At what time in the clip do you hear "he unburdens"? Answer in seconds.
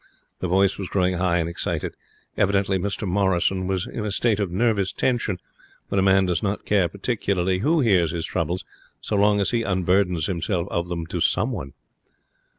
9.51-10.25